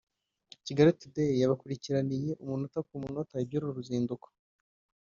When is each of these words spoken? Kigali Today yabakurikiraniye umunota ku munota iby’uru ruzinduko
Kigali 0.65 0.91
Today 1.01 1.31
yabakurikiraniye 1.41 2.29
umunota 2.43 2.79
ku 2.87 2.93
munota 3.03 3.35
iby’uru 3.43 3.75
ruzinduko 3.77 4.27